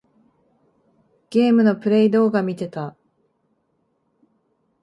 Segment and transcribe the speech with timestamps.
[1.29, 2.95] ゲームのプレイ動画みてた。